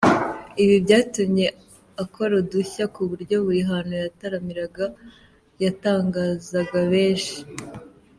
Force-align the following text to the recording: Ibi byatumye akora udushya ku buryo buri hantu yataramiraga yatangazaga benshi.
Ibi 0.63 0.75
byatumye 0.85 1.45
akora 2.03 2.31
udushya 2.41 2.85
ku 2.93 3.01
buryo 3.09 3.35
buri 3.45 3.61
hantu 3.69 3.93
yataramiraga 4.03 4.85
yatangazaga 5.63 6.79
benshi. 6.91 7.37